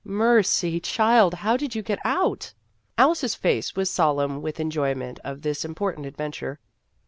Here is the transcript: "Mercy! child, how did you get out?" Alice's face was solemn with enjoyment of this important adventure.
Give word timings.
"Mercy! 0.03 0.79
child, 0.79 1.35
how 1.45 1.55
did 1.55 1.75
you 1.75 1.83
get 1.83 1.99
out?" 2.03 2.55
Alice's 2.97 3.35
face 3.35 3.75
was 3.75 3.87
solemn 3.87 4.41
with 4.41 4.59
enjoyment 4.59 5.19
of 5.23 5.43
this 5.43 5.63
important 5.63 6.07
adventure. 6.07 6.59